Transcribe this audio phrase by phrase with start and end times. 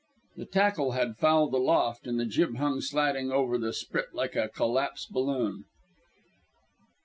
[0.37, 4.49] The tackle had fouled aloft and the jib hung slatting over the sprit like a
[4.49, 5.65] collapsed balloon.